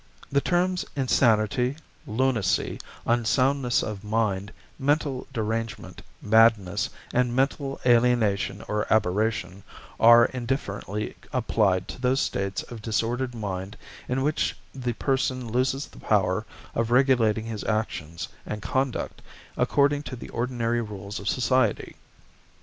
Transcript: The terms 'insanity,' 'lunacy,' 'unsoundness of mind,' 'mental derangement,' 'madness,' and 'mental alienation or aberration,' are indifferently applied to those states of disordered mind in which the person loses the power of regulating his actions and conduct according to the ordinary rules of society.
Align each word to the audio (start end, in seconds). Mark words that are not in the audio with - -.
The 0.31 0.41
terms 0.41 0.83
'insanity,' 0.95 1.77
'lunacy,' 2.07 2.79
'unsoundness 3.05 3.83
of 3.83 4.03
mind,' 4.03 4.51
'mental 4.79 5.27
derangement,' 5.31 6.01
'madness,' 6.23 6.89
and 7.13 7.35
'mental 7.35 7.79
alienation 7.85 8.63
or 8.67 8.91
aberration,' 8.91 9.61
are 9.99 10.25
indifferently 10.25 11.15
applied 11.31 11.87
to 11.89 12.01
those 12.01 12.19
states 12.19 12.63
of 12.63 12.81
disordered 12.81 13.35
mind 13.35 13.77
in 14.09 14.23
which 14.23 14.57
the 14.73 14.93
person 14.93 15.47
loses 15.51 15.85
the 15.85 15.99
power 15.99 16.47
of 16.73 16.89
regulating 16.89 17.45
his 17.45 17.63
actions 17.65 18.27
and 18.43 18.63
conduct 18.63 19.21
according 19.55 20.01
to 20.01 20.15
the 20.15 20.29
ordinary 20.29 20.81
rules 20.81 21.19
of 21.19 21.29
society. 21.29 21.95